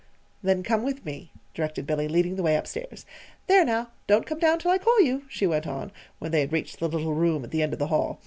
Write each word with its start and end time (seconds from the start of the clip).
"Then 0.41 0.63
come 0.63 0.81
with 0.81 1.05
me," 1.05 1.31
directed 1.53 1.85
Billy, 1.85 2.07
leading 2.07 2.35
the 2.35 2.41
way 2.41 2.57
up 2.57 2.65
stairs. 2.65 3.05
"There, 3.45 3.63
now, 3.63 3.91
don't 4.07 4.25
come 4.25 4.39
down 4.39 4.57
till 4.57 4.71
I 4.71 4.79
call 4.79 4.99
you," 4.99 5.25
she 5.29 5.45
went 5.45 5.67
on, 5.67 5.91
when 6.17 6.31
they 6.31 6.39
had 6.39 6.51
reached 6.51 6.79
the 6.79 6.87
little 6.89 7.13
room 7.13 7.43
at 7.43 7.51
the 7.51 7.61
end 7.61 7.71
of 7.71 7.77
the 7.77 7.85
hall. 7.85 8.19